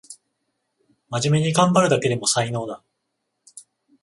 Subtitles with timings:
[1.11, 2.81] まじめにがんばるだけでも才能だ